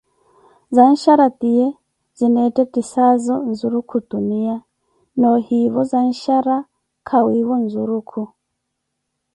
[0.75, 1.67] zanshara tiye
[2.17, 4.57] zineettetisaazo nzuruku ntuniya,
[5.19, 6.55] noohivo zanshara
[7.07, 8.21] kawiivo nzurukhu.